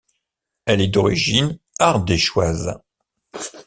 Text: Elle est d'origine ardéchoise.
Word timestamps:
Elle 0.65 0.81
est 0.81 0.87
d'origine 0.87 1.59
ardéchoise. 1.77 2.81